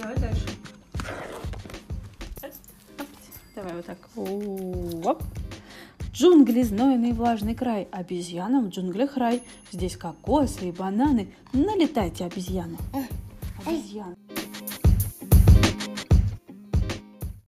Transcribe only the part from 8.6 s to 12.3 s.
в джунглях рай. Здесь кокосы и бананы. Налетайте,